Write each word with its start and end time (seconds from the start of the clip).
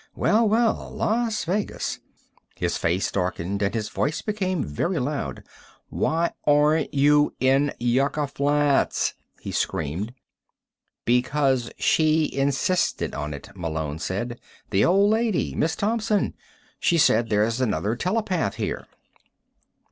"Well, 0.15 0.49
well. 0.49 0.89
Las 0.95 1.43
Vegas." 1.45 1.99
His 2.55 2.75
face 2.75 3.11
darkened 3.11 3.61
and 3.61 3.75
his 3.75 3.89
voice 3.89 4.23
became 4.23 4.63
very 4.63 4.97
loud. 4.97 5.43
"Why 5.89 6.31
aren't 6.43 6.91
you 6.91 7.35
in 7.39 7.71
Yucca 7.79 8.25
Flats?" 8.25 9.13
he 9.41 9.51
screamed. 9.51 10.15
"Because 11.05 11.69
she 11.77 12.33
insisted 12.33 13.13
on 13.13 13.31
it," 13.31 13.51
Malone 13.55 13.99
said. 13.99 14.39
"The 14.71 14.85
old 14.85 15.11
lady. 15.11 15.53
Miss 15.53 15.75
Thompson. 15.75 16.33
She 16.79 16.97
says 16.97 17.27
there's 17.29 17.61
another 17.61 17.95
telepath 17.95 18.55
here." 18.55 18.87